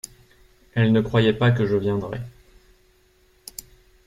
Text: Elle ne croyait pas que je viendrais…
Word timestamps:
Elle 0.73 0.93
ne 0.93 1.01
croyait 1.01 1.31
pas 1.31 1.51
que 1.51 1.67
je 1.67 1.75
viendrais… 1.77 2.23